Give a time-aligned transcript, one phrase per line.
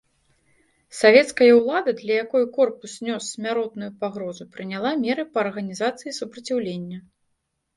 [0.99, 6.99] Савецкая ўлада, для якой корпус нёс смяротную пагрозу, прыняла меры па арганізацыі супраціўлення.